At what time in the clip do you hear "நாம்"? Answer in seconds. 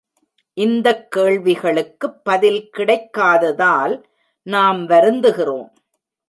4.43-4.89